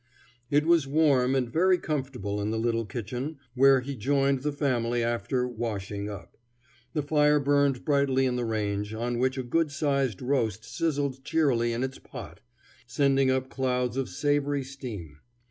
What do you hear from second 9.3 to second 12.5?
a good sized roast sizzled cheerily in its pot,